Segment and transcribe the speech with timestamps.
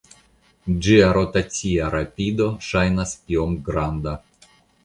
[0.85, 4.19] Ĝia rotacia rapido ŝajnas iom granda.